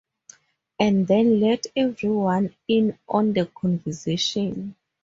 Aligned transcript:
And 0.79 1.05
then, 1.05 1.39
let 1.39 1.67
everyone 1.75 2.55
in 2.67 2.97
on 3.07 3.33
the 3.33 3.45
conversation. 3.45 4.75